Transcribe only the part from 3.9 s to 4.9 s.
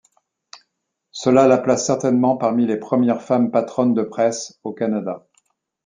de presse au